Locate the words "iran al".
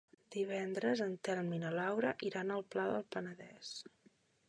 2.31-2.67